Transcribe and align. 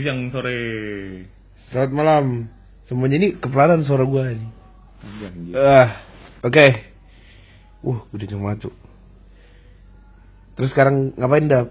siang, 0.00 0.32
sore. 0.32 0.58
Selamat 1.70 1.92
malam. 1.92 2.24
Semuanya 2.88 3.16
ini 3.20 3.28
kepelanan 3.36 3.86
suara 3.86 4.04
gua 4.04 4.32
ini. 4.32 4.48
Ah, 5.56 6.00
oke. 6.40 6.66
Uh, 7.84 8.00
udah 8.12 8.26
jam 8.26 8.40
tuh. 8.56 8.72
Terus 10.56 10.70
sekarang 10.72 11.12
ngapain 11.18 11.50
dap? 11.50 11.68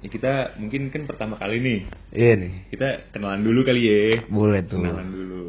Ya, 0.00 0.08
kita 0.12 0.32
mungkin 0.60 0.92
kan 0.92 1.08
pertama 1.08 1.34
kali 1.40 1.60
nih. 1.60 1.78
Iya 2.12 2.32
nih, 2.36 2.52
Kita 2.70 3.10
kenalan 3.10 3.40
dulu 3.42 3.64
kali 3.64 3.82
ya. 3.84 4.24
boleh 4.28 4.60
tuh. 4.68 4.80
Kenalan 4.80 5.08
dulu. 5.10 5.42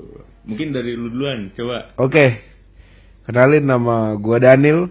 Mungkin 0.47 0.67
dari 0.71 0.95
lu 0.95 1.11
duluan, 1.11 1.51
coba. 1.53 1.91
Oke. 1.99 2.39
Kenalin 3.25 3.65
nama 3.67 4.15
gua 4.15 4.37
Daniel. 4.39 4.87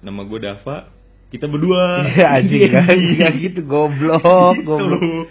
Nama 0.00 0.20
gue 0.24 0.38
Dava. 0.40 0.88
Kita 1.28 1.44
berdua. 1.46 2.08
Iya 2.08 2.26
anjing 2.40 2.70
kan 2.74 2.98
Gak 3.20 3.32
gitu 3.38 3.60
goblok, 3.68 4.56
goblok. 4.64 5.28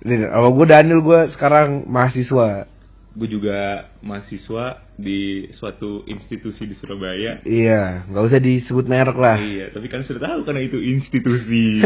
Nih, 0.00 0.16
nama 0.24 0.48
gua 0.48 0.66
Daniel 0.66 1.04
gua 1.04 1.28
sekarang 1.36 1.84
mahasiswa. 1.84 2.64
Gue 3.10 3.26
juga 3.26 3.90
mahasiswa 4.06 4.86
di 4.94 5.50
suatu 5.58 6.06
institusi 6.06 6.62
di 6.64 6.78
Surabaya. 6.78 7.42
Iya, 7.42 8.06
nggak 8.06 8.24
usah 8.30 8.40
disebut 8.40 8.86
merek 8.86 9.18
lah. 9.18 9.36
Iya, 9.36 9.74
tapi 9.74 9.90
kan 9.90 10.06
sudah 10.06 10.22
tahu 10.22 10.46
karena 10.46 10.62
itu 10.62 10.78
institusi. 10.78 11.82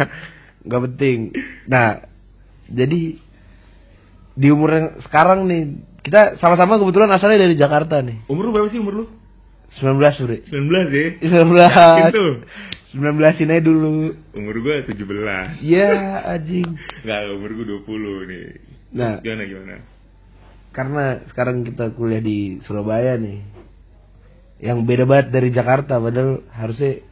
nggak 0.66 0.82
penting. 0.86 1.34
Nah, 1.66 1.98
jadi 2.70 3.18
di 4.38 4.48
umur 4.54 4.70
yang 4.70 4.88
sekarang 5.02 5.50
nih 5.50 5.62
kita 6.06 6.38
sama-sama 6.38 6.78
kebetulan 6.78 7.10
asalnya 7.10 7.42
dari 7.42 7.58
Jakarta 7.58 7.98
nih. 7.98 8.30
umur 8.30 8.48
lu 8.48 8.52
berapa 8.54 8.70
sih 8.70 8.78
umur 8.78 8.94
lu? 9.02 9.04
19 9.76 10.16
Suri. 10.16 10.36
19 10.48 10.88
ya? 10.88 11.08
19. 11.20 11.60
Yakin 11.60 12.04
tuh? 12.10 12.32
19 12.96 13.44
ini 13.44 13.56
dulu. 13.60 14.16
Umur 14.32 14.56
gue 14.64 14.76
17. 14.96 15.60
Ya, 15.60 16.24
anjing. 16.24 16.64
Enggak, 17.04 17.20
umur 17.36 17.50
gue 17.52 17.66
20 17.84 18.30
nih. 18.32 18.44
Nah, 18.96 19.20
Gimana 19.20 19.44
gimana? 19.44 19.76
karena 20.68 21.04
sekarang 21.32 21.66
kita 21.66 21.90
kuliah 21.92 22.22
di 22.22 22.62
Surabaya 22.64 23.18
nih. 23.18 23.44
Yang 24.58 24.78
beda 24.86 25.04
banget 25.06 25.26
dari 25.30 25.50
Jakarta 25.50 25.98
padahal 25.98 26.42
harusnya 26.50 27.02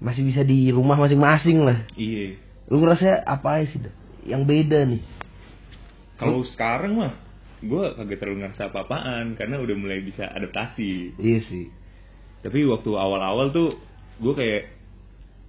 masih 0.00 0.22
bisa 0.28 0.42
di 0.44 0.68
rumah 0.72 0.96
masing-masing 0.96 1.64
lah. 1.64 1.84
Iya. 1.94 2.36
Lu 2.68 2.82
ngerasa 2.82 3.22
apa 3.22 3.62
aja 3.62 3.66
sih? 3.70 3.80
Yang 4.26 4.42
beda 4.44 4.78
nih. 4.84 5.02
Kalau 6.16 6.40
sekarang 6.48 6.96
mah 6.96 7.12
gue 7.66 7.84
kagak 7.98 8.18
terlalu 8.22 8.46
ngerasa 8.46 8.70
apa-apaan 8.70 9.34
karena 9.34 9.58
udah 9.60 9.76
mulai 9.76 10.00
bisa 10.00 10.30
adaptasi. 10.30 11.18
Iya 11.18 11.40
sih. 11.44 11.66
Tapi 12.40 12.62
waktu 12.64 12.90
awal-awal 12.94 13.50
tuh 13.50 13.74
gue 14.22 14.34
kayak, 14.34 14.62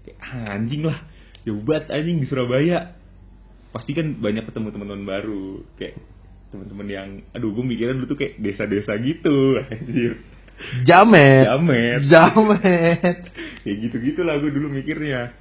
kayak 0.04 0.18
"Ah, 0.20 0.58
anjing 0.58 0.84
lah, 0.84 0.98
banget 1.45 1.86
anjing 1.94 2.18
di 2.20 2.28
Surabaya. 2.28 2.98
Pasti 3.72 3.94
kan 3.94 4.18
banyak 4.18 4.50
ketemu 4.50 4.68
teman-teman 4.73 5.06
baru, 5.06 5.62
kayak 5.78 5.95
teman-teman 6.50 6.88
yang, 6.88 7.10
aduh 7.36 7.52
gue 7.54 7.64
mikirnya 7.64 7.95
dulu 8.00 8.08
tuh 8.10 8.20
kayak 8.20 8.40
desa-desa 8.42 8.98
gitu, 9.00 9.60
anjir. 9.72 10.20
Jamet. 10.90 11.45
Jamet. 11.45 12.00
Jamet. 12.10 13.18
Kayak 13.62 13.78
gitu-gitu 13.78 14.26
lah 14.26 14.42
gue 14.42 14.50
dulu 14.50 14.73
mikirnya. 14.73 15.38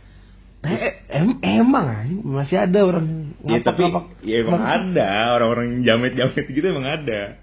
Eh, 0.66 0.94
em 1.14 1.28
emang 1.42 1.86
anjing 1.86 2.20
masih 2.26 2.56
ada 2.58 2.78
orang 2.82 3.38
Ya 3.46 3.62
tapi 3.62 3.86
ngapak-ngapak. 3.86 4.26
ya 4.26 4.36
emang 4.42 4.62
ada 4.62 5.08
orang-orang 5.38 5.86
jamet-jamet 5.86 6.46
gitu 6.50 6.66
emang 6.66 6.86
ada. 6.86 7.38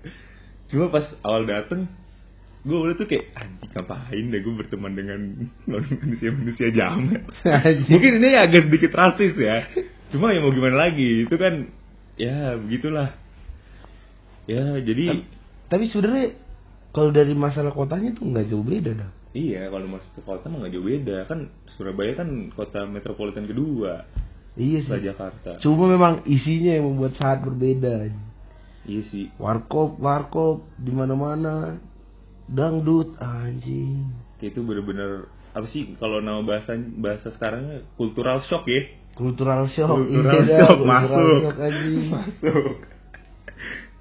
Cuma 0.67 0.91
pas 0.91 1.07
awal 1.23 1.47
dateng 1.47 1.87
gue 2.63 2.77
udah 2.79 2.95
tuh 2.95 3.07
kayak 3.11 3.27
anjing 3.35 3.71
ngapain 3.75 4.25
deh 4.31 4.39
gue 4.39 4.53
berteman 4.55 4.93
dengan 4.95 5.19
manusia-manusia 5.67 6.71
jamet. 6.71 7.23
Anjing. 7.43 7.91
Mungkin 7.91 8.11
ini 8.23 8.29
agak 8.39 8.67
sedikit 8.71 8.91
rasis 8.95 9.35
ya. 9.35 9.67
Cuma 10.15 10.31
ya 10.31 10.39
mau 10.39 10.53
gimana 10.53 10.87
lagi 10.87 11.27
itu 11.27 11.35
kan 11.35 11.67
ya 12.15 12.55
begitulah. 12.59 13.15
Ya 14.47 14.79
jadi 14.83 15.23
Tapi 15.71 15.89
sebenarnya 15.89 16.37
kalau 16.93 17.09
dari 17.09 17.33
masalah 17.33 17.73
kotanya 17.73 18.13
tuh 18.13 18.29
nggak 18.29 18.47
jauh 18.53 18.61
beda 18.63 18.91
dah. 18.93 19.11
Iya 19.33 19.67
kalau 19.67 19.89
masuk 19.89 20.11
ke 20.13 20.21
kota 20.21 20.45
mah 20.47 20.61
gak 20.61 20.73
jauh 20.73 20.85
beda 20.85 21.25
kan 21.25 21.39
Surabaya 21.73 22.13
kan 22.15 22.29
kota 22.53 22.85
metropolitan 22.85 23.45
kedua 23.45 24.05
Iya 24.53 24.85
sih. 24.85 25.09
Jakarta. 25.09 25.57
Cuma 25.65 25.89
memang 25.89 26.21
isinya 26.29 26.77
yang 26.77 26.85
membuat 26.85 27.17
sangat 27.17 27.41
berbeda. 27.41 28.05
Iya 28.85 29.01
sih. 29.09 29.33
Warkop, 29.41 29.97
warkop 29.97 30.69
di 30.77 30.93
mana-mana. 30.93 31.81
Dangdut 32.45 33.17
anjing. 33.17 34.13
Itu 34.37 34.61
bener-bener 34.61 35.25
apa 35.57 35.65
sih 35.65 35.97
kalau 35.97 36.21
nama 36.21 36.45
bahasa 36.45 36.77
bahasa 36.77 37.33
sekarangnya 37.33 37.81
cultural 37.97 38.45
shock 38.45 38.69
ya 38.69 38.93
Kultural 39.17 39.69
shock. 39.73 39.89
cultural 39.89 40.45
iya 40.45 40.45
dah, 40.45 40.57
shock 40.65 40.77
cultural 40.77 41.01
masuk 41.01 41.41
shock, 41.41 41.57
anjing. 41.57 42.05
masuk 42.13 42.73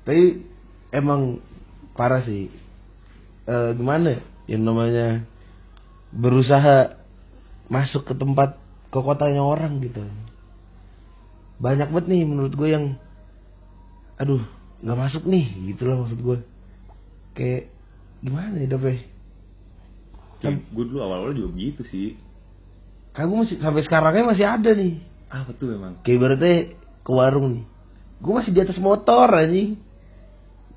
Tapi 0.05 0.23
emang 0.91 1.41
parah 1.95 2.21
sih. 2.25 2.53
Eh 3.49 3.71
gimana? 3.73 4.21
Yang 4.53 4.63
namanya 4.69 5.07
berusaha 6.13 7.01
masuk 7.73 8.05
ke 8.05 8.13
tempat 8.13 8.61
ke 8.93 8.99
kotanya 9.01 9.41
orang 9.41 9.81
gitu. 9.81 10.05
Banyak 11.57 11.89
banget 11.89 12.07
nih 12.13 12.23
menurut 12.29 12.53
gue 12.53 12.69
yang 12.69 13.01
aduh 14.21 14.45
nggak 14.85 14.99
masuk 14.99 15.25
nih 15.25 15.73
gitu 15.73 15.89
lah 15.89 16.05
maksud 16.05 16.21
gue. 16.21 16.39
Kayak 17.33 17.73
gimana 18.21 18.61
ya 18.61 18.69
Dap, 18.69 18.85
ya? 18.85 19.01
Gue 20.69 20.85
dulu 20.85 21.01
awal-awal 21.01 21.33
juga 21.33 21.49
begitu 21.57 21.81
sih 21.89 22.21
Kan 23.13 23.29
gue 23.29 23.39
masih 23.45 23.57
sampai 23.61 23.83
sekarangnya 23.85 24.25
masih 24.25 24.47
ada 24.49 24.71
nih. 24.73 24.95
apa 25.33 25.51
tuh 25.57 25.73
emang 25.73 26.01
Kayak 26.05 26.17
ibaratnya 26.17 26.57
ke 27.05 27.11
warung 27.13 27.47
nih. 27.57 27.65
Gue 28.21 28.33
masih 28.37 28.53
di 28.53 28.61
atas 28.65 28.79
motor 28.81 29.29
anjing. 29.29 29.77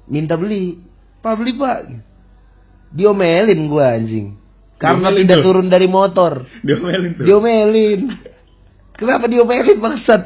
Minta 0.08 0.36
beli. 0.36 0.84
Pak 1.24 1.34
beli 1.40 1.56
pak. 1.56 1.80
Diomelin 2.92 3.62
gue 3.72 3.86
anjing. 3.86 4.28
Karena 4.78 5.10
Diomelin 5.10 5.26
tidak 5.26 5.38
tuh? 5.40 5.46
turun 5.48 5.68
dari 5.72 5.88
motor. 5.88 6.34
diomelin 6.62 7.12
tuh 7.16 7.24
Diomelin. 7.26 8.02
Kenapa 8.96 9.26
diomelin 9.28 9.78
bangsat? 9.80 10.22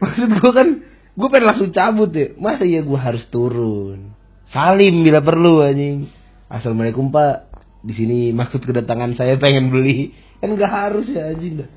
Maksud 0.00 0.28
gue 0.40 0.52
kan. 0.52 0.68
Gue 1.14 1.28
pengen 1.28 1.46
langsung 1.52 1.70
cabut 1.74 2.10
ya. 2.14 2.32
Masa 2.40 2.64
ya 2.64 2.80
gue 2.80 2.98
harus 3.00 3.24
turun. 3.28 4.14
Salim 4.50 5.04
bila 5.06 5.22
perlu 5.22 5.62
anjing. 5.62 6.10
Assalamualaikum 6.50 7.12
pak. 7.14 7.50
Di 7.80 7.96
sini 7.96 8.18
maksud 8.34 8.64
kedatangan 8.64 9.14
saya 9.16 9.38
pengen 9.38 9.70
beli. 9.70 10.12
Kan 10.40 10.56
gak 10.56 10.72
harus 10.72 11.06
ya 11.08 11.30
anjing 11.30 11.64
dah. 11.64 11.70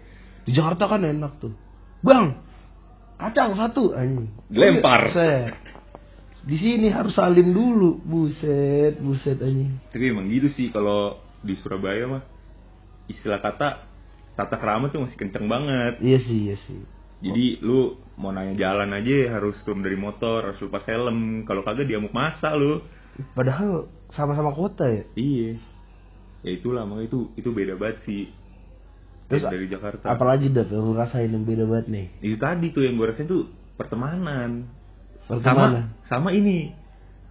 Di 0.44 0.52
Jakarta 0.52 0.88
kan 0.88 1.04
enak 1.04 1.40
tuh. 1.40 1.54
Bang, 2.04 2.44
kacang 3.16 3.56
satu 3.56 3.96
anjing. 3.96 4.28
Lempar. 4.52 5.12
Di 6.44 6.60
sini 6.60 6.92
harus 6.92 7.16
salim 7.16 7.56
dulu. 7.56 8.04
Buset, 8.04 9.00
buset 9.00 9.40
anjing. 9.40 9.80
tapi 9.90 10.12
emang 10.12 10.28
gitu 10.28 10.52
sih 10.52 10.68
kalau 10.70 11.18
di 11.40 11.56
Surabaya 11.56 12.04
mah 12.06 12.24
istilah 13.06 13.40
kata 13.40 13.88
tata 14.34 14.56
kerama 14.58 14.88
tuh 14.88 15.04
masih 15.04 15.16
kenceng 15.16 15.46
banget 15.46 16.00
Iya 16.00 16.20
sih, 16.20 16.38
iya 16.48 16.56
sih. 16.64 16.80
jadi 17.20 17.60
lu 17.60 17.96
mau 18.16 18.32
nanya 18.32 18.56
jalan 18.56 18.92
aja 18.92 19.38
harus 19.38 19.56
turun 19.64 19.80
dari 19.80 19.96
motor 19.96 20.52
harus 20.52 20.60
lepas 20.60 20.84
helm 20.88 21.44
kalau 21.44 21.62
kagak 21.62 21.88
diamuk 21.88 22.12
masa 22.12 22.56
lu 22.56 22.80
Padahal 23.36 23.86
sama-sama 24.10 24.52
kota 24.52 24.88
ya. 24.88 25.04
iya 25.14 25.60
ya 26.42 26.52
itulah 26.56 26.84
makanya 26.84 27.08
itu 27.08 27.20
itu 27.36 27.50
beda 27.52 27.76
banget 27.76 28.04
sih 28.04 28.24
Terus 29.28 29.44
dari 29.46 29.68
Jakarta 29.68 30.12
Apalagi 30.12 30.52
yang 30.52 30.68
lu 30.84 30.92
rasain 30.92 31.32
yang 31.32 31.44
beda 31.44 31.64
banget 31.64 31.88
nih. 31.88 32.08
itu 32.20 32.36
tadi 32.36 32.68
tuh 32.72 32.84
yang 32.84 32.96
gue 32.96 33.08
rasain 33.08 33.28
tuh 33.28 33.48
pertemanan 33.76 34.68
Sama 35.42 35.90
sama 36.06 36.30
ini. 36.36 36.70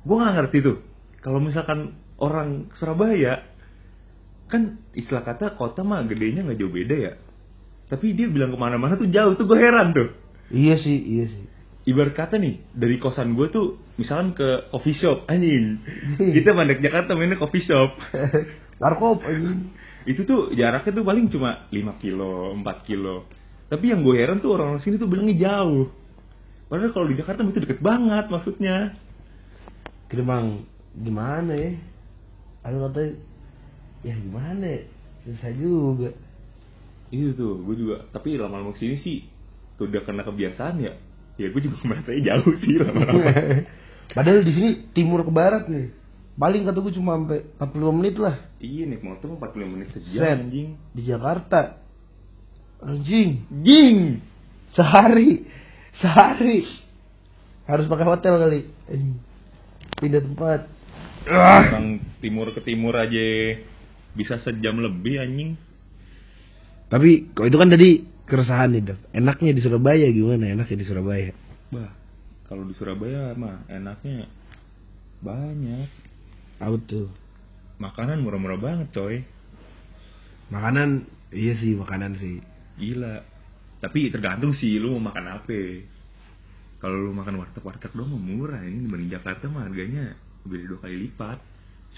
Gue 0.02 0.16
nggak 0.18 0.34
ngerti 0.34 0.58
tuh. 0.64 0.76
Kalau 1.22 1.38
misalkan 1.38 1.94
orang 2.18 2.72
Surabaya 2.74 3.46
kan 4.50 4.82
istilah 4.92 5.24
kata 5.24 5.54
kota 5.54 5.86
mah 5.86 6.04
gedenya 6.04 6.42
nggak 6.42 6.58
jauh 6.58 6.72
beda 6.72 6.96
ya. 6.98 7.12
Tapi 7.86 8.16
dia 8.16 8.26
bilang 8.26 8.50
ke 8.50 8.58
mana-mana 8.58 8.98
tuh 8.98 9.06
jauh 9.06 9.38
tuh 9.38 9.46
gue 9.46 9.58
heran 9.58 9.94
tuh. 9.94 10.08
Iya 10.52 10.76
sih, 10.80 10.98
iya 10.98 11.26
sih. 11.28 11.44
ibarat 11.82 12.14
kata 12.14 12.38
nih 12.38 12.62
dari 12.70 12.94
kosan 13.02 13.34
gue 13.34 13.50
tuh 13.50 13.74
misalkan 13.98 14.38
ke 14.38 14.70
coffee 14.70 14.94
shop 14.94 15.26
anjing. 15.26 15.82
Hmm. 15.82 16.30
kita 16.30 16.54
mandek 16.54 16.78
Jakarta 16.78 17.18
mainnya 17.18 17.38
coffee 17.38 17.64
shop. 17.64 17.98
Warkop 18.82 19.22
anjing. 19.26 19.74
itu 20.02 20.26
tuh 20.26 20.50
jaraknya 20.54 20.98
tuh 20.98 21.06
paling 21.06 21.30
cuma 21.30 21.70
5 21.70 22.02
kilo 22.02 22.54
4 22.58 22.88
kilo. 22.88 23.26
Tapi 23.70 23.84
yang 23.88 24.02
gue 24.02 24.14
heran 24.18 24.42
tuh 24.42 24.54
orang-orang 24.58 24.82
sini 24.82 24.98
tuh 24.98 25.08
bilangnya 25.08 25.48
jauh 25.48 26.01
padahal 26.72 26.96
kalau 26.96 27.06
di 27.12 27.20
Jakarta 27.20 27.44
itu 27.44 27.60
deket 27.60 27.84
banget 27.84 28.32
maksudnya 28.32 28.96
Emang 30.12 30.68
gimana 30.92 31.56
ya? 31.56 31.72
Ada 32.64 32.76
katanya 32.88 33.12
ya 34.04 34.14
gimana 34.16 34.64
ya? 34.64 34.82
Susah 35.24 35.52
juga. 35.56 36.10
itu 37.12 37.32
tuh 37.36 37.60
gue 37.64 37.76
juga 37.76 38.08
tapi 38.08 38.40
lama-lama 38.40 38.72
ke 38.72 38.80
sini 38.80 38.96
sih 39.00 39.28
tuh 39.76 39.84
udah 39.84 40.00
kena 40.04 40.24
kebiasaan 40.24 40.80
ya 40.80 40.96
ya 41.36 41.52
gue 41.52 41.60
juga 41.60 41.76
merasanya 41.88 42.20
jauh 42.28 42.54
sih 42.60 42.76
lama-lama 42.80 43.20
Padahal 44.16 44.44
di 44.44 44.52
sini 44.52 44.70
timur 44.92 45.24
ke 45.24 45.32
barat 45.32 45.68
nih. 45.68 45.92
Paling 46.36 46.64
kata 46.68 46.78
gue 46.80 46.92
cuma 46.96 47.16
sampai 47.16 47.40
45 47.60 47.98
menit 48.00 48.16
lah 48.20 48.36
iya 48.60 48.84
naik 48.88 49.00
motor 49.04 49.32
45 49.36 49.72
menit 49.72 49.88
sejam 49.92 50.20
Set. 50.24 50.36
anjing 50.40 50.68
di 50.92 51.02
Jakarta. 51.04 51.60
Anjing, 52.82 53.30
Ging 53.64 54.20
sehari. 54.74 55.44
Sehari. 56.00 56.64
Harus 57.68 57.86
pakai 57.90 58.06
hotel 58.06 58.34
kali. 58.38 58.60
Anjing. 58.88 59.18
Pindah 60.00 60.22
tempat. 60.24 60.60
Orang 61.28 62.02
timur 62.18 62.50
ke 62.50 62.60
timur 62.64 62.96
aja 62.98 63.60
bisa 64.16 64.40
sejam 64.42 64.80
lebih 64.82 65.20
anjing. 65.22 65.54
Tapi 66.92 67.32
kok 67.32 67.48
itu 67.48 67.56
kan 67.56 67.70
tadi 67.72 67.90
keresahan 68.28 68.74
nih, 68.76 68.82
Dap. 68.84 69.00
Enaknya 69.16 69.56
di 69.56 69.62
Surabaya 69.64 70.06
gimana? 70.12 70.44
Enaknya 70.52 70.76
di 70.76 70.86
Surabaya. 70.86 71.32
Bah, 71.72 71.92
kalau 72.50 72.68
di 72.68 72.74
Surabaya 72.76 73.32
mah 73.32 73.64
enaknya 73.72 74.28
banyak. 75.24 75.88
Tahu 76.60 76.76
tuh. 76.84 77.08
Makanan 77.80 78.20
murah-murah 78.20 78.60
banget, 78.60 78.92
coy. 78.92 79.24
Makanan 80.52 81.08
iya 81.32 81.56
sih, 81.56 81.72
makanan 81.74 82.20
sih. 82.20 82.44
Gila. 82.76 83.24
Tapi 83.82 84.14
tergantung 84.14 84.54
sih 84.54 84.78
lu 84.78 84.94
mau 84.94 85.10
makan 85.10 85.42
apa. 85.42 85.58
Kalau 86.78 86.98
lu 87.02 87.10
makan 87.10 87.42
warteg-warteg 87.42 87.90
doang 87.98 88.14
mah 88.14 88.22
murah 88.22 88.62
ini 88.62 88.86
dibanding 88.86 89.10
Jakarta 89.10 89.50
mah 89.50 89.66
harganya 89.66 90.14
lebih 90.46 90.70
dua 90.70 90.78
kali 90.86 90.96
lipat. 91.10 91.38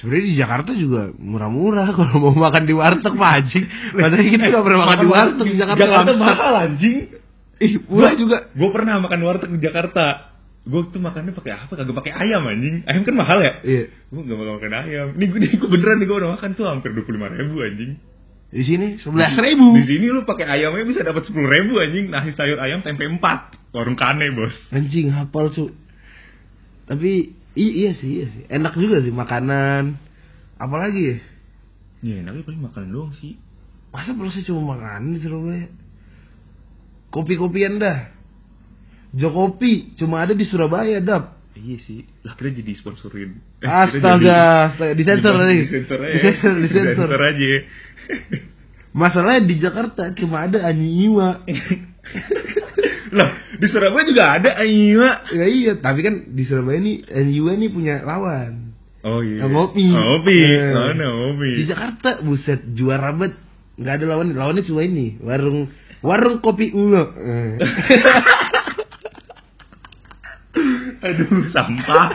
Sebenarnya 0.00 0.24
di 0.24 0.34
Jakarta 0.34 0.70
juga 0.72 1.12
murah-murah 1.12 1.88
kalau 2.00 2.14
mau 2.24 2.36
makan 2.48 2.64
di 2.64 2.72
warteg 2.72 3.12
mah 3.12 3.36
anjing. 3.36 3.64
Padahal 4.00 4.24
kita 4.24 4.44
nggak 4.48 4.64
pernah 4.64 4.80
makan 4.80 4.96
di 4.96 5.08
warteg 5.12 5.44
di 5.44 5.56
Jakarta. 5.60 5.80
Jakarta 5.84 6.10
mahal 6.16 6.52
anjing. 6.56 6.96
Ih, 7.60 7.74
murah 7.84 8.14
juga. 8.16 8.36
Gue 8.56 8.70
pernah 8.72 8.94
makan 9.04 9.20
warteg 9.20 9.50
di 9.52 9.60
Jakarta. 9.60 10.04
Gue 10.64 10.80
tuh 10.88 11.00
makannya 11.04 11.36
pakai 11.36 11.52
apa? 11.52 11.72
Kagak 11.76 11.96
pakai 12.00 12.12
ayam 12.16 12.48
anjing. 12.48 12.80
Ayam 12.88 13.04
kan 13.04 13.14
mahal 13.20 13.38
ya? 13.44 13.52
Iya. 13.60 13.84
Gue 14.08 14.20
gak 14.24 14.38
makan 14.40 14.72
ayam. 14.88 15.06
Ini 15.20 15.60
gue 15.60 15.68
beneran 15.68 16.00
nih 16.00 16.06
gue 16.08 16.16
udah 16.16 16.32
makan 16.40 16.50
tuh 16.56 16.64
hampir 16.64 16.96
dua 16.96 17.04
puluh 17.04 17.20
lima 17.20 17.28
ribu 17.28 17.60
anjing. 17.60 18.00
Di 18.54 18.62
sini 18.62 19.02
sebelas 19.02 19.34
ribu. 19.34 19.74
Di 19.74 19.82
sini 19.82 20.06
lu 20.14 20.22
pakai 20.22 20.46
ayamnya 20.46 20.86
bisa 20.86 21.02
dapat 21.02 21.26
sepuluh 21.26 21.50
ribu 21.50 21.74
anjing. 21.82 22.06
Nasi 22.06 22.38
sayur 22.38 22.62
ayam 22.62 22.86
tempe 22.86 23.02
empat. 23.02 23.58
Warung 23.74 23.98
kane 23.98 24.30
bos. 24.30 24.54
Anjing 24.70 25.10
hafal 25.10 25.50
cu. 25.50 25.74
Tapi 26.86 27.34
i- 27.58 27.74
iya 27.82 27.98
sih, 27.98 28.22
iya 28.22 28.26
sih. 28.30 28.42
Enak 28.46 28.78
juga 28.78 29.02
sih 29.02 29.10
makanan. 29.10 29.98
Apalagi 30.54 31.02
ya? 31.02 31.18
Ya 32.06 32.14
enaknya 32.22 32.46
paling 32.46 32.62
makanan 32.62 32.94
doang 32.94 33.10
sih. 33.18 33.34
Masa 33.90 34.14
prosesnya 34.14 34.54
cuma 34.54 34.78
makanan 34.78 35.18
di 35.18 35.20
Surabaya? 35.22 35.66
Kopi-kopian 37.10 37.82
dah. 37.82 38.10
Jokopi 39.14 39.94
cuma 39.98 40.22
ada 40.22 40.34
di 40.34 40.46
Surabaya, 40.46 40.98
Dap. 41.02 41.33
Iya 41.54 41.76
sih. 41.86 42.02
Lah 42.26 42.34
kira 42.34 42.50
jadi 42.50 42.72
sponsorin. 42.82 43.38
Eh, 43.62 43.70
Astaga, 43.70 44.74
disensor 44.98 45.34
tadi. 45.38 45.56
Disensor 45.62 45.98
aja. 46.02 46.14
Disensor, 46.18 46.54
disensor. 46.58 46.94
Disensor 46.98 47.22
aja. 47.22 47.50
Masalahnya 48.94 49.42
di 49.46 49.54
Jakarta 49.62 50.02
cuma 50.18 50.46
ada 50.50 50.66
Anyiwa. 50.66 51.42
lah 53.16 53.30
di 53.58 53.66
Surabaya 53.70 54.04
juga 54.06 54.24
ada 54.38 54.50
Aima. 54.58 55.24
ya 55.30 55.46
iya, 55.46 55.72
tapi 55.78 56.02
kan 56.02 56.34
di 56.34 56.42
Surabaya 56.42 56.82
nih 56.82 57.06
Anyiwa 57.06 57.52
nih 57.54 57.70
punya 57.70 57.94
lawan. 58.02 58.74
Oh 59.06 59.22
iya. 59.22 59.46
Ngopi. 59.46 59.86
Ngopi. 59.94 60.38
Eh. 60.42 60.72
Oh, 60.74 60.90
no, 60.94 61.08
ngopi. 61.10 61.50
Di 61.62 61.64
Jakarta 61.70 62.22
buset 62.22 62.60
juara 62.74 63.14
banget. 63.14 63.38
Nggak 63.74 63.94
ada 63.98 64.04
lawan, 64.06 64.28
lawannya 64.38 64.62
cuma 64.62 64.86
ini, 64.86 65.18
warung 65.18 65.66
warung 65.98 66.38
kopi 66.38 66.70
Ulo. 66.70 67.10
Aduh, 71.04 71.52
sampah. 71.52 72.08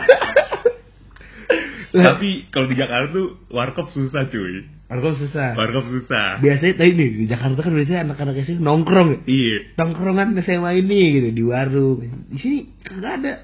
Tapi 1.90 2.46
kalau 2.54 2.66
di 2.70 2.76
Jakarta 2.78 3.10
tuh 3.10 3.28
warkop 3.50 3.90
susah 3.90 4.30
cuy. 4.30 4.66
Warkop 4.86 5.14
susah. 5.18 5.58
Warkop 5.58 5.86
susah. 5.90 6.38
Biasanya 6.38 6.74
tadi 6.78 6.90
nih 6.94 7.08
di 7.22 7.24
Jakarta 7.26 7.58
kan 7.66 7.72
biasanya 7.74 8.00
anak-anak 8.10 8.34
SMA 8.46 8.62
nongkrong 8.62 9.08
ya. 9.10 9.18
Iya. 9.26 9.58
Tongkrongan 9.74 10.38
SMA 10.42 10.70
ini 10.82 11.00
gitu 11.18 11.28
di 11.34 11.42
warung. 11.42 11.98
Di 12.30 12.38
sini 12.38 12.58
kagak 12.86 13.12
ada. 13.22 13.34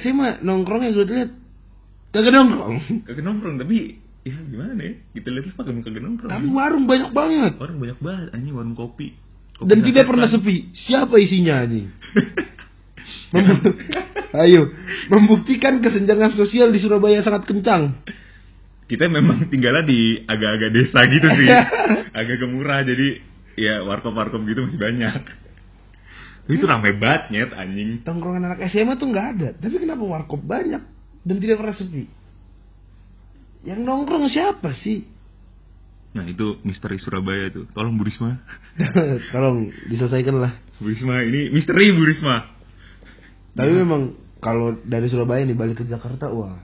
SMA 0.00 0.44
nongkrongnya 0.44 0.92
gue 0.92 1.06
lihat 1.08 1.30
kagak 2.12 2.32
nongkrong. 2.36 2.74
Kagak 3.08 3.24
nongkrong 3.24 3.56
tapi 3.60 4.00
ya 4.24 4.36
gimana 4.44 4.80
ya? 4.80 4.92
Kita 5.16 5.28
lihat 5.32 5.56
pakai 5.56 5.72
kagak 5.80 6.02
nongkrong. 6.04 6.32
Tapi 6.32 6.46
warung 6.52 6.84
banyak 6.84 7.10
banget. 7.16 7.52
Orang 7.60 7.76
banyak 7.80 7.98
banget 8.00 8.26
anjing 8.36 8.52
warung 8.52 8.76
kopi. 8.76 9.16
Kopi 9.56 9.68
Dan 9.72 9.84
tidak 9.88 10.04
pernah 10.04 10.28
sepi. 10.28 10.68
Siapa 10.84 11.16
isinya 11.16 11.64
anjing? 11.64 11.88
Membu- 13.32 13.76
Ayo, 14.44 14.72
membuktikan 15.08 15.78
kesenjangan 15.78 16.34
sosial 16.34 16.74
di 16.74 16.82
Surabaya 16.82 17.22
sangat 17.22 17.46
kencang. 17.46 18.02
Kita 18.84 19.08
memang 19.08 19.48
tinggalnya 19.48 19.86
di 19.86 20.20
agak-agak 20.26 20.70
desa 20.74 21.00
gitu 21.08 21.24
sih. 21.24 21.48
Agak 22.18 22.36
gemurah 22.36 22.84
jadi 22.84 23.22
ya 23.56 23.80
warkop-warkop 23.86 24.44
gitu 24.44 24.66
masih 24.68 24.76
banyak. 24.76 25.22
Tapi 26.44 26.60
itu 26.60 26.66
rame 26.68 26.92
banget 27.00 27.22
nyet 27.32 27.50
anjing. 27.56 28.04
Tongkrongan 28.04 28.52
anak 28.52 28.68
SMA 28.68 29.00
tuh 29.00 29.08
nggak 29.08 29.26
ada, 29.38 29.48
tapi 29.56 29.80
kenapa 29.80 30.04
warkop 30.04 30.44
banyak 30.44 30.84
dan 31.24 31.36
tidak 31.40 31.56
pernah 31.64 31.72
sepi? 31.72 32.04
Yang 33.64 33.80
nongkrong 33.80 34.28
siapa 34.28 34.76
sih? 34.76 35.08
Nah 36.14 36.28
itu 36.28 36.60
misteri 36.62 37.00
Surabaya 37.00 37.48
tuh. 37.50 37.64
Tolong 37.72 37.96
Bu 37.96 38.04
Risma. 38.06 38.38
Tolong 39.34 39.72
diselesaikan 39.88 40.36
lah. 40.36 40.52
Bu 40.78 40.92
Risma 40.92 41.24
ini 41.24 41.48
misteri 41.50 41.90
Bu 41.90 42.04
Risma. 42.04 42.53
Tapi 43.54 43.70
memang 43.70 44.18
kalau 44.42 44.76
dari 44.82 45.06
Surabaya 45.08 45.46
nih 45.46 45.56
balik 45.56 45.82
ke 45.82 45.84
Jakarta, 45.86 46.28
wah, 46.34 46.58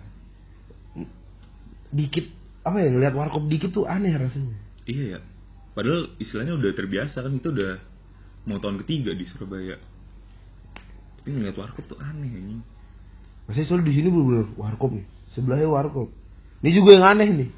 dikit 1.91 2.27
apa 2.67 2.77
ya 2.83 2.89
ngelihat 2.93 3.15
warkop 3.17 3.47
dikit 3.47 3.71
tuh 3.73 3.87
aneh 3.87 4.15
rasanya. 4.15 4.59
Iya 4.87 5.05
ya. 5.17 5.21
Padahal 5.73 6.13
istilahnya 6.19 6.59
udah 6.59 6.71
terbiasa 6.75 7.23
kan 7.23 7.33
itu 7.33 7.49
udah 7.51 7.79
mau 8.45 8.59
tahun 8.59 8.83
ketiga 8.85 9.15
di 9.15 9.25
Surabaya. 9.31 9.79
Tapi 11.21 11.29
ngeliat 11.31 11.57
warkop 11.57 11.87
tuh 11.87 11.99
aneh 12.03 12.31
anjing. 12.31 12.63
Masih 13.47 13.67
soal 13.67 13.83
di 13.83 13.95
sini 13.95 14.11
bener-bener 14.11 14.51
warkop 14.59 14.95
nih, 14.95 15.07
sebelahnya 15.35 15.69
warkop. 15.71 16.11
Ini 16.63 16.71
juga 16.75 16.91
yang 16.99 17.07
aneh 17.17 17.29
nih. 17.33 17.51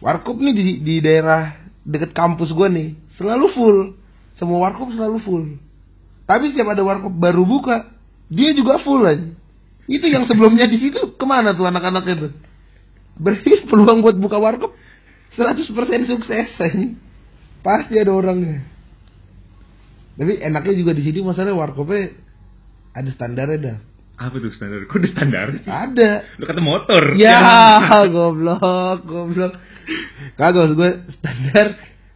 Warkop 0.00 0.36
nih 0.40 0.52
di, 0.54 0.62
di 0.84 0.94
daerah 1.04 1.58
deket 1.84 2.12
kampus 2.12 2.52
gua 2.52 2.68
nih 2.72 2.96
selalu 3.16 3.46
full. 3.52 3.78
Semua 4.36 4.62
warkop 4.68 4.92
selalu 4.94 5.18
full. 5.22 5.46
Tapi 6.28 6.52
setiap 6.52 6.76
ada 6.76 6.84
warkop 6.84 7.10
baru 7.10 7.42
buka, 7.42 7.97
dia 8.28 8.50
juga 8.52 8.80
full 8.80 9.04
aja. 9.04 9.28
Itu 9.88 10.04
yang 10.04 10.28
sebelumnya 10.28 10.68
di 10.68 10.76
situ 10.76 11.16
ke 11.16 11.24
mana 11.24 11.56
tuh 11.56 11.64
anak-anaknya 11.64 12.14
tuh? 12.28 12.32
Berarti 13.16 13.50
peluang 13.70 14.04
buat 14.04 14.16
buka 14.20 14.36
warkop 14.36 14.72
100% 15.36 15.64
sukses 16.08 16.48
aja. 16.60 16.84
Pasti 17.64 17.98
ada 17.98 18.12
orangnya. 18.12 18.64
Tapi 20.18 20.38
enaknya 20.42 20.74
juga 20.74 20.92
di 20.94 21.02
sini 21.06 21.22
masalahnya 21.22 21.56
warkopnya 21.56 22.12
ada 22.92 23.10
standarnya 23.14 23.58
dah. 23.58 23.78
Apa 24.18 24.34
tuh 24.42 24.50
standar? 24.50 24.82
Kok 24.90 24.98
ada 24.98 25.08
standar 25.14 25.46
sih? 25.62 25.70
Ada. 25.70 26.10
Lu 26.42 26.44
kata 26.44 26.58
motor. 26.58 27.02
Ya, 27.14 27.38
goblok, 28.14 29.06
goblok. 29.06 29.54
Kagak 30.34 30.74
gue 30.74 30.90
standar 31.16 31.66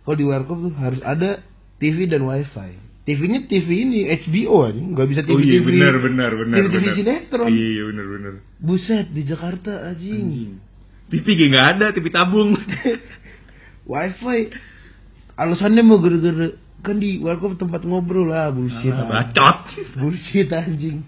kalau 0.03 0.17
di 0.19 0.27
warkop 0.27 0.59
tuh 0.67 0.75
harus 0.75 0.99
ada 1.07 1.41
TV 1.79 2.11
dan 2.11 2.27
wifi. 2.27 2.75
TV-nya 3.03 3.51
TV 3.51 3.69
ini 3.83 3.99
HBO 4.15 4.63
aja, 4.63 4.79
nggak 4.79 5.07
bisa 5.11 5.21
TV 5.23 5.35
Oh 5.35 5.41
iya 5.43 5.59
TV. 5.59 5.67
benar 5.75 5.95
benar 5.99 6.31
benar. 6.33 6.57
TV 6.63 6.71
TV 6.73 6.87
sinetron. 6.95 7.49
Iya 7.51 7.83
benar 7.91 8.07
benar. 8.09 8.33
Buset 8.57 9.07
di 9.11 9.23
Jakarta 9.23 9.73
anjing. 9.91 10.23
Anjing. 10.23 10.53
TV 11.11 11.27
gak 11.35 11.49
nggak 11.51 11.67
ada, 11.73 11.87
TV 11.91 12.07
tabung. 12.09 12.55
wifi. 13.91 14.41
Alasannya 15.35 15.83
mau 15.83 15.99
gara-gara 15.99 16.55
kan 16.79 16.97
di 16.99 17.19
warkop 17.19 17.57
tempat 17.57 17.83
ngobrol 17.83 18.29
lah 18.29 18.51
bullshit. 18.51 18.93
Ah. 18.93 19.07
Bacot. 19.09 19.59
Bullshit 19.99 20.47
anjing. 20.49 21.03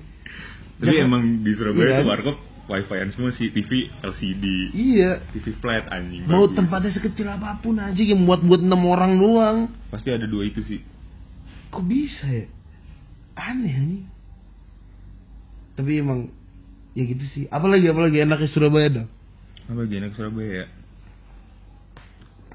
Tapi 0.74 0.90
Jangan- 0.90 1.06
emang 1.06 1.22
di 1.42 1.50
Surabaya 1.54 1.86
Iya. 1.86 1.98
tuh 2.02 2.08
warkop 2.08 2.36
wifi-an 2.64 3.12
semua 3.12 3.30
sih 3.30 3.52
TV 3.52 3.70
LCD, 4.00 4.44
Iya. 4.72 5.22
TV 5.30 5.52
flat 5.58 5.86
anjing. 5.88 6.26
Mau 6.26 6.48
bagus. 6.48 6.56
tempatnya 6.58 6.90
sekecil 6.90 7.28
apa 7.28 7.60
pun 7.60 7.76
anjing 7.76 8.10
yang 8.10 8.20
muat 8.20 8.40
buat 8.40 8.58
enam 8.58 8.82
orang 8.82 9.12
doang. 9.14 9.58
Pasti 9.90 10.10
ada 10.10 10.24
dua 10.24 10.42
itu 10.44 10.58
sih. 10.64 10.80
Kok 11.74 11.84
bisa 11.84 12.26
ya 12.26 12.46
aneh 13.34 13.74
nih 13.74 14.02
tapi 15.74 15.98
emang 15.98 16.30
ya 16.94 17.02
gitu 17.02 17.24
sih 17.34 17.44
apalagi 17.50 17.90
apalagi 17.90 18.22
enaknya 18.22 18.48
Surabaya 18.48 18.88
dong 18.88 19.08
Apa 19.66 19.80
lagi 19.82 19.94
enak 19.98 20.12
Surabaya 20.14 20.50
ya? 20.62 20.66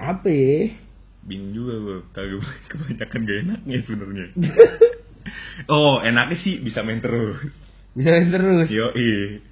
apa 0.00 0.28
ya 0.32 0.72
Bingung 1.20 1.52
juga 1.52 1.76
gue, 1.76 1.96
kagak 2.16 2.40
kebanyakan 2.72 3.20
gak 3.28 3.38
enaknya 3.44 3.76
sebenarnya. 3.84 4.26
oh, 5.68 6.00
enaknya 6.00 6.36
sih 6.40 6.64
bisa 6.64 6.80
main 6.80 7.04
terus. 7.04 7.36
bisa 7.92 8.24
terus 8.24 8.72
Yo, 8.72 8.88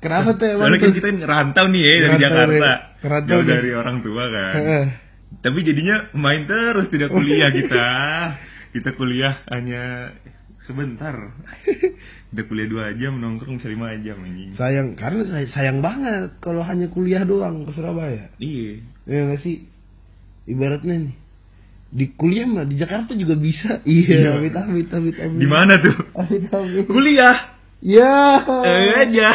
Kenapa 0.01 0.41
tuh 0.41 0.49
emang 0.49 0.65
Soalnya 0.65 0.81
kan 0.81 0.93
kita 0.97 1.09
ngerantau 1.13 1.65
nih 1.69 1.83
ya 1.85 1.93
dari 2.01 2.17
Jakarta. 2.25 2.49
nih. 2.49 2.81
Ngerantau 3.05 3.29
Jauh 3.29 3.45
nih. 3.45 3.51
dari 3.53 3.71
orang 3.77 3.97
tua 4.01 4.25
kan. 4.33 4.53
Tapi 5.45 5.59
jadinya 5.61 5.97
main 6.17 6.43
terus 6.49 6.87
tidak 6.89 7.13
kuliah 7.13 7.53
kita. 7.61 7.89
Kita 8.71 8.93
kuliah 8.93 9.41
hanya 9.49 10.13
sebentar. 10.61 11.15
Kita 12.29 12.43
kuliah 12.45 12.69
dua 12.69 12.85
jam 12.95 13.17
nongkrong 13.17 13.57
bisa 13.57 13.69
lima 13.69 13.95
jam 13.99 14.21
anjing. 14.21 14.53
sayang 14.53 14.93
karena 14.95 15.23
say- 15.27 15.49
sayang 15.49 15.79
banget 15.79 16.37
kalau 16.39 16.61
hanya 16.61 16.87
kuliah 16.89 17.23
doang 17.23 17.65
ke 17.65 17.73
Surabaya 17.73 18.29
Iya. 18.37 18.85
ya 19.05 19.19
nggak 19.25 19.41
sih 19.41 19.65
ibaratnya 20.45 21.09
nih 21.09 21.17
di 21.89 22.05
kuliah 22.13 22.45
mah 22.45 22.65
di 22.65 22.77
Jakarta 22.77 23.13
juga 23.13 23.33
bisa 23.33 23.81
iya 23.83 24.29
Iya. 24.29 24.31
amit 24.37 24.53
amit 24.53 24.89
amit 24.91 25.17
amit 25.17 25.41
Di 25.41 25.49
mana 25.49 25.73
tuh? 25.79 25.97
amit 26.15 26.45
amit 26.49 26.85
Kuliah. 26.85 27.57
Ya. 27.79 28.43
Eh 28.45 28.93
aja. 28.99 29.29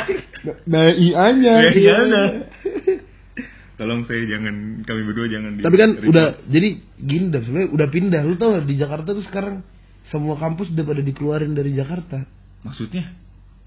Nah, 0.68 0.92
ianya. 0.92 1.54
Ya, 1.64 1.72
iya, 1.72 1.96
nah. 2.04 2.28
Tolong 3.84 4.08
saya 4.08 4.24
jangan 4.24 4.80
kami 4.88 5.02
berdua 5.04 5.28
jangan 5.28 5.60
Tapi 5.60 5.76
kan 5.76 5.92
record. 6.00 6.08
udah 6.16 6.28
jadi 6.48 6.70
gini 7.04 7.26
dah 7.36 7.42
sebenarnya 7.44 7.70
udah 7.76 7.88
pindah. 7.92 8.22
Lu 8.24 8.40
tau 8.40 8.56
gak, 8.56 8.64
di 8.64 8.76
Jakarta 8.80 9.12
tuh 9.12 9.26
sekarang 9.28 9.60
semua 10.08 10.40
kampus 10.40 10.72
udah 10.72 10.88
pada 10.88 11.04
dikeluarin 11.04 11.52
dari 11.52 11.76
Jakarta. 11.76 12.24
maksudnya. 12.64 13.12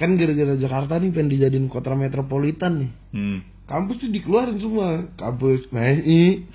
Kan 0.00 0.16
gara-gara 0.16 0.56
Jakarta 0.56 0.96
nih 0.96 1.12
pengen 1.12 1.28
dijadiin 1.36 1.68
kota 1.68 1.92
metropolitan 1.92 2.72
nih. 2.80 2.90
Hmm. 3.12 3.38
Kampus 3.68 4.00
tuh 4.00 4.08
dikeluarin 4.08 4.56
semua. 4.56 5.04
Kampus 5.20 5.68
MSI, 5.68 6.48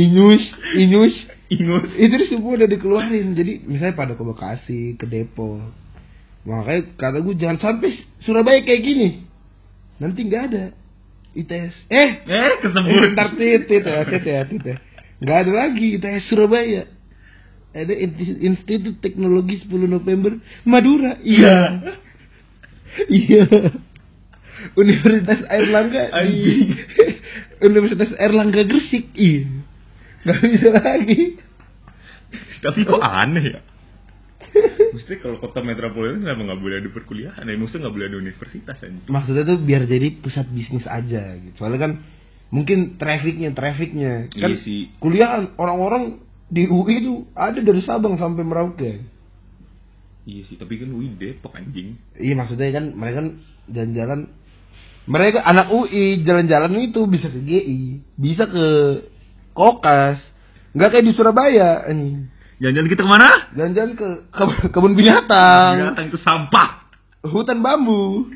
Inus, 0.00 0.44
Inus, 0.80 1.14
Ingus. 1.52 1.88
itu 2.00 2.16
semua 2.32 2.56
udah 2.56 2.68
dikeluarin. 2.70 3.36
Jadi 3.36 3.68
misalnya 3.68 3.92
pada 3.92 4.16
ke 4.16 4.24
Bekasi, 4.24 4.96
ke 4.96 5.04
Depok. 5.04 5.68
Makanya 6.48 6.96
kata 6.96 7.20
gue 7.20 7.36
jangan 7.36 7.60
sampai 7.60 7.92
Surabaya 8.24 8.64
kayak 8.64 8.82
gini. 8.88 9.08
Nanti 10.00 10.24
nggak 10.24 10.44
ada 10.48 10.79
ITS. 11.32 11.74
Eh, 11.86 11.96
Eh, 11.96 12.10
Eh, 12.26 12.52
kesebut. 12.60 13.14
ntar 13.14 13.38
titit 13.38 13.82
ya, 13.82 14.02
titit 14.02 14.24
ya, 14.26 14.40
titit 14.44 14.64
ya. 14.66 14.76
Nggak 15.20 15.38
ada 15.46 15.52
lagi 15.52 15.86
ITS 15.96 16.24
Surabaya. 16.26 16.84
Ada 17.70 17.94
Institut 18.42 18.98
Teknologi 18.98 19.62
10 19.62 19.86
November 19.86 20.34
Madura. 20.66 21.14
Iya. 21.22 21.86
Iya. 23.06 23.46
Universitas 24.74 25.40
Airlangga 25.46 26.10
di. 26.26 26.74
Universitas 27.70 28.10
Airlangga 28.18 28.66
Gresik. 28.66 29.14
Iya. 29.14 29.46
Nggak 30.26 30.38
bisa 30.42 30.68
lagi. 30.74 31.22
Tapi 32.60 32.80
kok 32.84 33.00
aneh 33.00 33.44
ya? 33.54 33.60
Mesti 35.10 35.26
kalau 35.26 35.42
kota 35.42 35.58
metropolitan 35.58 36.22
kenapa 36.22 36.54
nggak 36.54 36.60
boleh 36.62 36.76
ada 36.78 36.90
perkuliahan? 36.94 37.42
Ya, 37.42 37.58
maksudnya 37.58 37.82
nggak 37.82 37.96
boleh 37.98 38.06
ada 38.14 38.18
universitas 38.22 38.78
aja. 38.78 39.10
Maksudnya 39.10 39.42
tuh 39.42 39.58
biar 39.58 39.82
jadi 39.90 40.06
pusat 40.22 40.46
bisnis 40.54 40.86
aja 40.86 41.34
gitu. 41.34 41.58
Soalnya 41.58 41.82
kan 41.82 41.92
mungkin 42.54 42.94
trafficnya, 42.94 43.50
trafficnya 43.50 44.30
kan 44.30 44.54
Iya 44.54 44.62
sih. 44.62 44.94
kuliah 45.02 45.50
orang-orang 45.58 46.22
di 46.46 46.70
UI 46.70 47.02
tuh 47.02 47.26
ada 47.34 47.58
dari 47.58 47.82
Sabang 47.82 48.22
sampai 48.22 48.46
Merauke. 48.46 49.02
Iya 50.30 50.46
sih, 50.46 50.54
tapi 50.54 50.78
kan 50.78 50.94
UI 50.94 51.10
Depok 51.18 51.58
anjing. 51.58 51.98
Iya 52.14 52.38
maksudnya 52.38 52.70
kan 52.70 52.94
mereka 52.94 53.26
kan 53.26 53.28
jalan-jalan 53.66 54.20
mereka 55.10 55.42
anak 55.42 55.74
UI 55.74 56.22
jalan-jalan 56.22 56.86
itu 56.86 57.02
bisa 57.10 57.34
ke 57.34 57.42
GI, 57.42 57.98
bisa 58.14 58.46
ke 58.46 58.66
Kokas, 59.58 60.22
nggak 60.70 60.90
kayak 60.94 61.02
di 61.02 61.12
Surabaya 61.18 61.82
ini. 61.90 62.30
Jalan-jalan 62.60 62.88
kita 62.88 63.02
ke 63.02 63.08
mana? 63.08 63.28
Jalan-jalan 63.50 63.92
ke 63.94 64.08
ke- 64.28 64.68
kebun 64.68 64.92
binatang, 64.92 65.72
Binatang 65.74 66.06
itu 66.06 66.18
sampah. 66.20 66.84
hutan 67.22 67.60
bambu, 67.60 68.28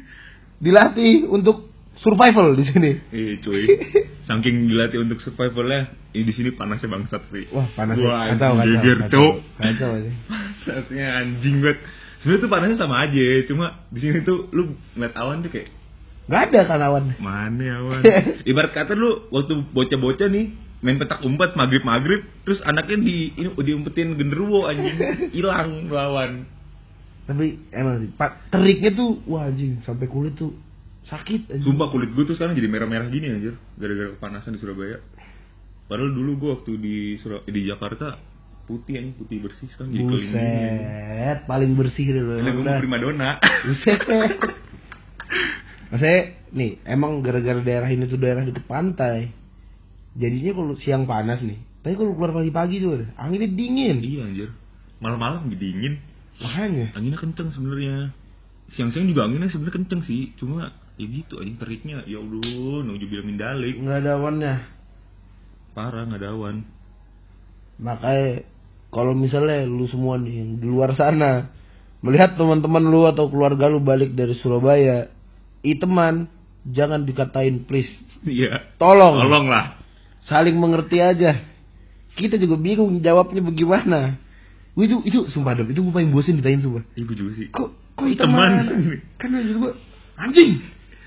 dilatih 0.58 1.24
untuk 1.26 1.68
survival 1.94 2.52
di 2.52 2.64
sini. 2.64 2.90
Eh 3.06 3.36
cuy, 3.38 3.64
saking 4.28 4.66
dilatih 4.66 5.00
untuk 5.00 5.20
survivalnya, 5.20 5.88
ini 6.10 6.24
di 6.24 6.32
sini 6.32 6.50
panasnya 6.50 6.88
bangsat 6.90 7.22
sih. 7.28 7.48
Wah 7.48 7.64
panas 7.70 7.96
Wah, 7.96 8.28
ya, 8.28 8.36
kacau 8.36 8.52
anjing, 8.54 8.76
geger, 8.78 8.98
Cuk. 9.08 9.34
kacau 9.56 9.90
aja. 9.94 10.10
Panasnya 10.64 11.06
anjing 11.18 11.56
banget. 11.60 11.78
Sebenarnya 12.18 12.40
tuh 12.40 12.50
panasnya 12.50 12.78
sama 12.78 12.96
aja, 12.98 13.24
cuma 13.44 13.66
di 13.88 13.98
sini 14.00 14.18
tuh 14.20 14.48
lu 14.50 14.62
ngeliat 14.92 15.12
awan 15.14 15.40
tuh 15.40 15.50
kayak 15.50 15.68
Gak 16.24 16.40
ada 16.48 16.60
tanawan. 16.66 17.12
mana 17.20 17.64
awan. 17.78 18.00
Ibarat 18.48 18.72
kata 18.72 18.92
lu 18.92 19.28
waktu 19.28 19.60
bocah-bocah 19.70 20.28
nih 20.28 20.56
main 20.84 21.00
petak 21.00 21.24
umpet 21.24 21.56
maghrib 21.56 21.80
maghrib, 21.80 22.20
terus 22.44 22.60
anaknya 22.60 23.00
di 23.00 23.32
ini 23.40 23.48
diumpetin 23.56 24.20
genderuwo 24.20 24.68
anjing, 24.68 25.00
hilang 25.36 25.88
lawan. 25.88 26.44
Tapi 27.24 27.72
emang 27.72 28.04
sih, 28.04 28.12
pak 28.12 28.52
teriknya 28.52 28.92
tuh 28.92 29.24
wah 29.24 29.48
anjing 29.48 29.80
sampai 29.80 30.04
kulit 30.12 30.36
tuh 30.36 30.52
sakit. 31.08 31.48
Anjing. 31.48 31.64
Sumpah 31.64 31.88
kulit 31.88 32.12
gue 32.12 32.24
tuh 32.28 32.36
sekarang 32.36 32.52
jadi 32.52 32.68
merah-merah 32.68 33.08
gini 33.08 33.32
anjir, 33.32 33.56
gara-gara 33.80 34.12
kepanasan 34.12 34.54
di 34.54 34.60
Surabaya. 34.60 35.00
Padahal 35.88 36.12
dulu 36.12 36.30
gue 36.36 36.50
waktu 36.52 36.72
di 36.76 36.96
Surab 37.24 37.48
di 37.48 37.64
Jakarta 37.64 38.20
putih 38.68 39.00
anjing, 39.00 39.16
putih 39.16 39.40
bersih 39.40 39.68
sekarang 39.72 39.88
jadi 39.88 40.04
anjing. 40.04 40.12
Buset, 40.20 41.38
paling 41.48 41.72
bersih 41.80 42.06
deh 42.12 42.20
lo. 42.20 42.36
Karena 42.36 42.52
gue 42.52 42.64
mau 42.64 42.76
primadona. 42.76 43.30
Buset. 43.40 44.00
Maksudnya 45.92 46.20
nih, 46.52 46.70
emang 46.84 47.24
gara-gara 47.24 47.60
daerah 47.64 47.88
ini 47.88 48.04
tuh 48.04 48.20
daerah 48.20 48.44
deket 48.44 48.68
pantai. 48.68 49.43
Jadinya 50.14 50.52
kalau 50.54 50.74
siang 50.78 51.04
panas 51.10 51.42
nih, 51.42 51.58
tapi 51.82 51.98
kalau 51.98 52.14
keluar 52.14 52.32
pagi-pagi 52.32 52.78
tuh 52.78 52.90
ada 53.02 53.06
anginnya 53.18 53.50
dingin. 53.50 53.98
iya 53.98 54.22
anjir. 54.30 54.50
Malam-malam 55.02 55.50
dingin. 55.50 55.98
Makanya. 56.38 56.94
Anginnya 56.94 57.18
kenceng 57.18 57.50
sebenarnya. 57.50 58.14
Siang-siang 58.72 59.10
juga 59.10 59.26
anginnya 59.26 59.50
sebenarnya 59.50 59.76
kenceng 59.82 60.02
sih, 60.06 60.32
cuma 60.38 60.72
ya 60.94 61.06
gitu 61.10 61.42
anjing 61.42 61.58
teriknya 61.58 62.06
ya 62.06 62.22
Allah, 62.22 62.76
nuju 62.86 63.04
bilang 63.10 63.26
mindalik. 63.26 63.74
nggak 63.76 63.98
ada 64.06 64.10
awannya. 64.16 64.54
Parah 65.74 66.02
nggak 66.06 66.20
ada 66.22 66.30
awan. 66.30 66.56
Makanya 67.82 68.46
kalau 68.94 69.12
misalnya 69.18 69.66
lu 69.66 69.90
semua 69.90 70.14
nih 70.22 70.34
yang 70.38 70.50
di 70.62 70.66
luar 70.70 70.94
sana 70.94 71.50
melihat 71.98 72.38
teman-teman 72.38 72.86
lu 72.86 73.10
atau 73.10 73.26
keluarga 73.26 73.66
lu 73.66 73.82
balik 73.82 74.14
dari 74.14 74.38
Surabaya, 74.38 75.10
iteman 75.66 76.30
jangan 76.68 77.02
dikatain 77.02 77.66
please. 77.66 77.90
Iya. 78.22 78.72
Tolong. 78.78 79.18
Tolong 79.20 79.46
lah. 79.50 79.83
Saling 80.24 80.56
mengerti 80.56 80.98
aja. 81.00 81.40
Kita 82.14 82.38
juga 82.38 82.56
bingung 82.56 83.02
jawabnya 83.02 83.42
bagaimana. 83.42 84.16
Wih, 84.74 84.90
itu 84.90 84.96
itu 85.06 85.18
sumpah 85.30 85.54
dong, 85.54 85.70
itu 85.70 85.78
gue 85.82 85.94
paling 85.94 86.10
bosen 86.10 86.38
ditanyain 86.38 86.62
sumpah. 86.62 86.82
Ibu 86.98 87.12
juga 87.14 87.30
sih. 87.38 87.46
Kok 87.50 87.68
kok 87.94 88.06
Teman. 88.18 88.50
iteman? 88.66 89.02
Kan 89.18 89.28
maksud 89.30 89.56
gue 89.58 89.72
anjing. 90.18 90.50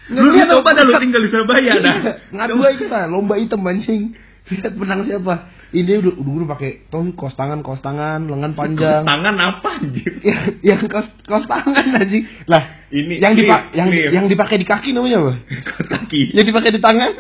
Lu 0.08 0.24
Ngeliat 0.24 0.48
coba 0.56 0.72
dah 0.72 0.84
lu 0.88 0.96
apa? 0.96 1.04
tinggal 1.04 1.20
di 1.20 1.30
Surabaya 1.32 1.74
dah. 1.84 1.96
Iya, 2.00 2.14
Ngadu 2.32 2.64
aja 2.64 2.86
lah, 2.88 3.04
lomba 3.12 3.36
hitam 3.36 3.60
anjing. 3.68 4.16
Lihat 4.48 4.80
menang 4.80 5.04
siapa. 5.04 5.52
Ini 5.76 6.00
udah 6.00 6.16
udah 6.16 6.32
udah 6.32 6.48
pakai 6.56 6.88
tau 6.88 7.04
kos 7.12 7.36
tangan 7.36 7.60
kos 7.60 7.84
tangan 7.84 8.24
lengan 8.24 8.56
panjang. 8.56 9.04
Tangan 9.04 9.36
apa 9.36 9.84
anjir? 9.84 10.12
yang 10.24 10.40
yang 10.64 10.80
kos 10.88 11.12
kos 11.28 11.44
tangan 11.44 11.86
anjing. 11.92 12.24
Lah, 12.48 12.88
Ini 12.88 13.20
yang 13.20 13.36
clip, 13.36 13.52
dipak 13.52 13.62
yang 13.76 13.90
yang 13.92 14.26
dipakai 14.32 14.56
di 14.56 14.64
kaki 14.64 14.96
namanya 14.96 15.28
apa? 15.28 15.34
Kos 15.68 15.88
kaki. 15.92 16.32
Yang 16.32 16.46
dipakai 16.56 16.72
di 16.72 16.80
tangan? 16.80 17.12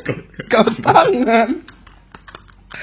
Kos 0.47 0.77
tangan. 0.79 1.47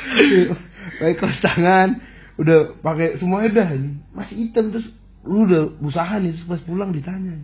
Pakai 1.00 1.14
kos 1.16 1.40
tangan, 1.40 1.98
udah 2.38 2.78
pakai 2.82 3.18
semuanya 3.18 3.50
dah. 3.62 3.68
Masih 4.14 4.46
hitam 4.46 4.70
terus 4.70 4.86
lu 5.24 5.48
udah 5.48 5.62
usaha 5.80 6.20
nih 6.20 6.36
pas 6.44 6.60
pulang 6.62 6.92
ditanya. 6.92 7.40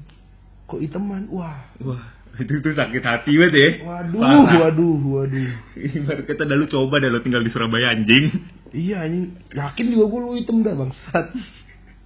Kok 0.69 0.81
hitaman? 0.85 1.27
Wah. 1.33 1.73
Wah, 1.83 2.05
itu 2.39 2.63
tuh 2.63 2.77
sakit 2.77 3.03
hati 3.03 3.33
banget 3.35 3.55
ya. 3.57 3.71
Waduh, 3.83 4.21
Parah. 4.23 4.59
waduh, 4.69 4.99
waduh. 5.19 5.51
Ibarat 5.75 6.25
kata 6.29 6.43
dah 6.47 6.57
lu 6.57 6.71
coba 6.71 7.03
dah 7.03 7.11
lu 7.11 7.21
tinggal 7.25 7.43
di 7.43 7.51
Surabaya 7.51 7.91
anjing. 7.97 8.31
Iya 8.71 9.03
anjing, 9.03 9.35
yakin 9.51 9.87
juga 9.91 10.05
gue 10.07 10.21
lu 10.23 10.31
hitam 10.39 10.63
dah 10.63 10.75
bangsat. 10.79 11.27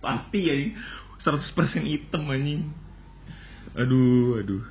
Pasti 0.01 0.41
ya. 0.49 0.55
100% 1.21 1.85
hitam 1.85 2.25
anjing. 2.31 2.73
Aduh, 3.77 4.41
aduh. 4.41 4.65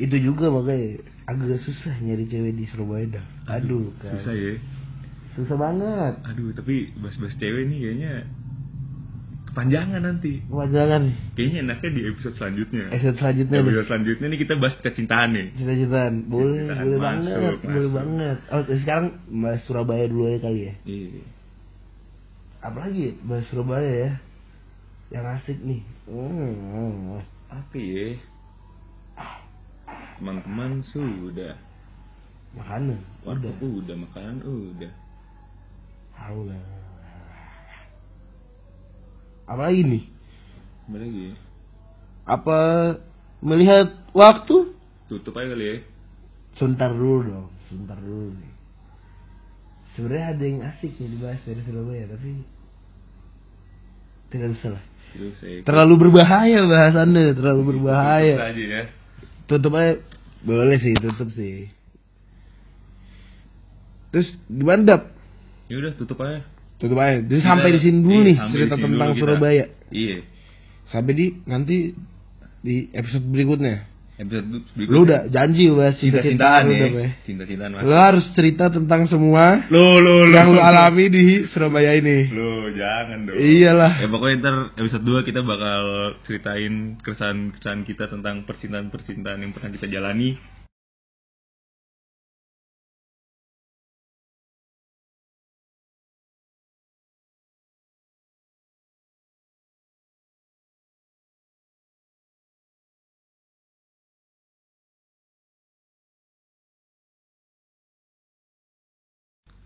Itu 0.00 0.16
juga 0.18 0.50
makanya 0.50 1.06
agak 1.30 1.62
susah 1.62 1.94
nyari 2.02 2.26
cewek 2.26 2.58
di 2.58 2.64
Surabaya 2.66 3.20
dah. 3.20 3.26
Aduh, 3.60 3.94
kan. 4.02 4.18
Susah 4.18 4.34
ya. 4.34 4.58
Susah 5.34 5.56
banget. 5.58 6.14
Aduh, 6.30 6.54
tapi 6.54 6.94
bahas-bahas 6.98 7.34
cewek 7.42 7.66
nih 7.66 7.78
kayaknya 7.82 8.12
kepanjangan 9.54 10.02
nanti. 10.02 10.42
Wah 10.50 10.66
jangan. 10.66 11.14
Kayaknya 11.38 11.58
enaknya 11.62 11.90
di 11.94 12.02
episode 12.10 12.34
selanjutnya. 12.38 12.84
Episode 12.90 13.16
selanjutnya 13.22 13.56
nih. 13.58 13.66
Episode 13.70 13.86
selanjutnya 13.86 14.26
nih 14.26 14.40
kita 14.42 14.54
bahas 14.58 14.76
kecintaan 14.82 15.30
nih. 15.30 15.46
Cita-citaan. 15.54 16.12
Boleh, 16.26 16.58
Cita-citaan 16.66 16.86
boleh 16.86 16.98
masuk, 16.98 17.06
banget, 17.06 17.56
boleh 17.62 17.78
masuk. 17.86 17.92
banget. 17.94 18.38
Oh, 18.50 18.62
sekarang 18.82 19.06
bahas 19.30 19.60
Surabaya 19.66 20.04
dulu 20.10 20.24
ya 20.26 20.38
kali 20.42 20.60
ya. 20.66 20.74
Iya. 20.82 21.22
Apalagi 22.66 23.04
bahas 23.22 23.44
Surabaya 23.46 23.90
ya. 23.94 24.12
Yang 25.14 25.24
asik 25.38 25.58
nih. 25.62 25.82
Hmm. 26.10 27.22
Apa 27.46 27.76
ya? 27.78 28.08
Teman-teman 30.18 30.82
sudah. 30.90 31.54
Makanan. 32.58 32.98
Udah. 33.22 33.52
udah 33.62 33.96
makanan 33.98 34.42
udah. 34.42 35.03
Apa 39.44 39.60
lagi 39.68 39.84
ya? 41.28 41.34
Apa 42.24 42.58
melihat 43.44 43.92
waktu? 44.16 44.72
Tutup 45.10 45.36
aja 45.36 45.52
kali 45.52 45.64
ya. 45.68 45.76
Sebentar 46.56 46.90
dulu 46.94 47.18
dong, 47.28 47.48
sebentar 47.68 47.98
dulu 48.00 48.32
nih. 48.32 48.52
Sebenarnya 49.94 50.26
ada 50.34 50.44
yang 50.44 50.60
asik 50.74 50.96
nih 50.98 51.08
dibahas 51.12 51.40
dari 51.46 51.60
Surabaya, 51.62 52.04
tapi 52.10 52.30
tidak 54.32 54.58
usah 54.58 54.70
lah. 54.74 54.84
Saya 55.14 55.62
Terlalu 55.62 55.94
berbahaya 55.94 56.58
bahasannya, 56.66 57.38
terlalu 57.38 57.60
Tutup 57.62 57.70
berbahaya. 57.78 58.34
aja 58.50 58.64
ya. 58.66 58.82
Tutup 59.46 59.72
aja, 59.78 59.92
boleh 60.42 60.78
sih, 60.82 60.94
tutup 60.98 61.30
sih. 61.38 61.70
Terus 64.10 64.28
gimana 64.50 64.82
dap? 64.82 65.13
Ya 65.74 65.82
udah 65.82 65.92
tutup 65.98 66.22
aja. 66.22 66.46
Tutup 66.78 66.94
aja. 66.96 67.18
Jadi 67.18 67.34
Kita- 67.34 67.48
sampai 67.50 67.68
di 67.68 67.80
sini 67.82 67.98
dulu 67.98 68.14
iya, 68.14 68.22
nih 68.24 68.36
cerita 68.48 68.74
tentang 68.78 69.10
kita. 69.10 69.18
Surabaya. 69.18 69.64
Iya. 69.90 70.16
Sampai 70.86 71.12
di 71.12 71.26
nanti 71.44 71.76
di 72.60 72.76
episode 72.90 73.26
berikutnya. 73.26 73.90
Episode 74.14 74.46
Lu 74.46 74.58
berikutnya. 74.78 75.00
udah 75.02 75.20
janji 75.26 75.64
bahas 75.68 75.98
cinta-cintaan 75.98 76.62
cinta-cintaan 76.62 76.62
ya. 76.62 76.78
udah, 76.78 76.90
Pe. 76.94 77.04
Cinta-cintaan 77.26 77.70
mas. 77.74 77.82
Lu 77.82 77.92
harus 77.92 78.24
cerita 78.30 78.64
tentang 78.70 79.10
semua 79.10 79.66
Lu 79.66 79.98
lu 79.98 80.22
lu. 80.22 80.30
yang 80.30 80.54
lu 80.54 80.62
alami 80.62 81.10
di 81.10 81.24
Surabaya 81.50 81.98
ini. 81.98 82.30
Lu 82.30 82.70
jangan 82.70 83.26
dong. 83.26 83.34
Iyalah. 83.34 83.92
Ya 83.98 84.06
pokoknya 84.06 84.36
ntar 84.38 84.54
episode 84.78 85.02
2 85.02 85.26
kita 85.26 85.42
bakal 85.42 85.82
ceritain 86.22 86.94
keresahan-keresahan 87.02 87.82
kita 87.82 88.06
tentang 88.06 88.46
percintaan-percintaan 88.46 89.38
yang 89.40 89.50
pernah 89.50 89.74
kita 89.74 89.90
jalani. 89.90 90.38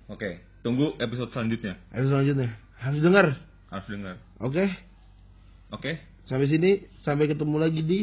Oke, 0.08 0.40
tunggu 0.64 0.96
episode 0.96 1.28
selanjutnya. 1.36 1.76
Episode 1.92 2.12
selanjutnya 2.16 2.48
harus 2.80 3.00
dengar. 3.04 3.26
Harus 3.68 3.88
dengar. 3.92 4.16
Oke. 4.40 4.64
Oke? 5.68 6.00
Sampai 6.24 6.48
sini 6.48 6.70
sampai 7.04 7.28
ketemu 7.28 7.56
lagi 7.60 7.82
di 7.84 8.00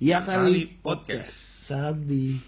Ya 0.00 0.24
Kali 0.24 0.32
kali 0.32 0.62
Podcast. 0.80 1.36
Sabi. 1.68 2.40